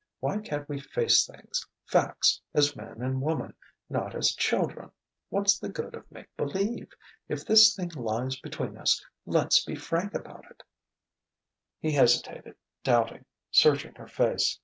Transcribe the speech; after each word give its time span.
Why 0.19 0.39
can't 0.39 0.67
we 0.67 0.79
face 0.79 1.27
things 1.27 1.63
facts 1.85 2.41
as 2.55 2.75
man 2.75 3.03
and 3.03 3.21
woman, 3.21 3.53
not 3.87 4.15
as 4.15 4.33
children? 4.33 4.89
What's 5.29 5.59
the 5.59 5.69
good 5.69 5.93
of 5.93 6.11
make 6.11 6.35
believe? 6.35 6.87
If 7.29 7.45
this 7.45 7.75
thing 7.75 7.89
lies 7.89 8.35
between 8.39 8.79
us, 8.79 9.05
let's 9.27 9.63
be 9.63 9.75
frank 9.75 10.15
about 10.15 10.49
it!" 10.49 10.63
He 11.79 11.91
hesitated, 11.91 12.55
doubting, 12.83 13.25
searching 13.51 13.93
her 13.93 14.07
face. 14.07 14.57